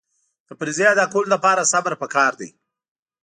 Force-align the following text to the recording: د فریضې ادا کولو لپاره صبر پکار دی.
د 0.47 0.49
فریضې 0.59 0.85
ادا 0.93 1.05
کولو 1.13 1.29
لپاره 1.35 1.69
صبر 1.73 1.93
پکار 2.01 2.31
دی. 2.39 2.49